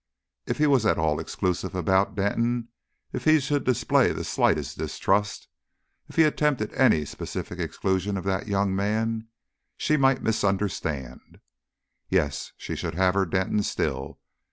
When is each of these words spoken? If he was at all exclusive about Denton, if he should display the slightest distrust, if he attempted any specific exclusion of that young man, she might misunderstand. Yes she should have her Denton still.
If 0.47 0.57
he 0.57 0.65
was 0.65 0.83
at 0.87 0.97
all 0.97 1.19
exclusive 1.19 1.75
about 1.75 2.15
Denton, 2.15 2.69
if 3.13 3.25
he 3.25 3.39
should 3.39 3.63
display 3.63 4.11
the 4.11 4.23
slightest 4.23 4.79
distrust, 4.79 5.47
if 6.09 6.15
he 6.15 6.23
attempted 6.23 6.73
any 6.73 7.05
specific 7.05 7.59
exclusion 7.59 8.17
of 8.17 8.23
that 8.23 8.47
young 8.47 8.75
man, 8.75 9.27
she 9.77 9.97
might 9.97 10.23
misunderstand. 10.23 11.39
Yes 12.09 12.51
she 12.57 12.75
should 12.75 12.95
have 12.95 13.13
her 13.13 13.27
Denton 13.27 13.61
still. 13.61 14.17